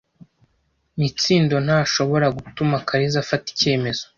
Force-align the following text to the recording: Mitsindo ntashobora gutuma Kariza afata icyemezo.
Mitsindo 0.99 1.55
ntashobora 1.65 2.27
gutuma 2.37 2.75
Kariza 2.87 3.17
afata 3.23 3.45
icyemezo. 3.53 4.03